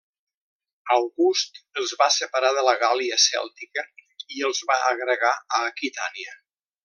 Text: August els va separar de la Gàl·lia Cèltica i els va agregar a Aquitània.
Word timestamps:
August 0.93 1.59
els 1.81 1.91
va 1.99 2.07
separar 2.15 2.51
de 2.59 2.63
la 2.69 2.73
Gàl·lia 2.85 3.21
Cèltica 3.25 3.85
i 4.39 4.43
els 4.51 4.63
va 4.71 4.79
agregar 4.89 5.35
a 5.59 5.65
Aquitània. 5.71 6.35